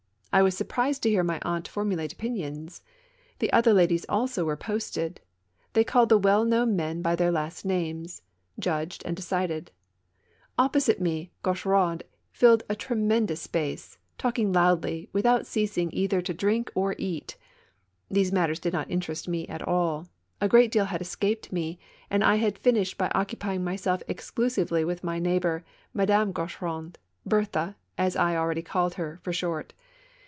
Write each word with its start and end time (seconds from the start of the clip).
I 0.33 0.43
was 0.43 0.55
surprised 0.55 1.03
to 1.03 1.09
hear 1.09 1.25
my 1.25 1.41
aunt 1.43 1.67
formulate 1.67 2.13
opinions. 2.13 2.81
The 3.39 3.51
other 3.51 3.73
ladies 3.73 4.05
also 4.07 4.45
were 4.45 4.55
posted; 4.55 5.19
they 5.73 5.83
called 5.83 6.07
the 6.07 6.17
well 6.17 6.45
known 6.45 6.73
men 6.77 7.01
by 7.01 7.17
their 7.17 7.31
last 7.33 7.65
names, 7.65 8.21
judged 8.57 9.03
and 9.05 9.13
decided. 9.13 9.71
Opposite 10.57 11.01
me, 11.01 11.31
Gaucheraud 11.43 12.03
filled 12.31 12.63
a 12.69 12.77
tremendous 12.77 13.41
space, 13.41 13.97
talking 14.17 14.53
loudly, 14.53 15.09
without 15.11 15.45
ceasing 15.47 15.89
either 15.91 16.21
to 16.21 16.33
drink 16.33 16.71
or 16.75 16.95
eat. 16.97 17.35
These 18.09 18.31
matters 18.31 18.61
did 18.61 18.71
not 18.71 18.89
interest 18.89 19.27
me 19.27 19.45
at 19.49 19.61
all, 19.67 20.07
a 20.39 20.47
great 20.47 20.71
deal 20.71 20.85
had 20.85 21.01
escaped 21.01 21.51
me, 21.51 21.77
and 22.09 22.23
I 22.23 22.35
had 22.35 22.57
fin 22.57 22.75
ished 22.75 22.95
by 22.95 23.09
occupying 23.13 23.65
myself 23.65 24.01
exclusively 24.07 24.85
with 24.85 25.03
my 25.03 25.19
neigh 25.19 25.39
bor, 25.39 25.65
Madame 25.93 26.31
Gaucheraud— 26.31 26.95
Berthe, 27.27 27.73
as 27.97 28.15
I 28.15 28.37
already 28.37 28.61
called 28.61 28.93
her, 28.93 29.19
for 29.23 29.33
short. 29.33 29.73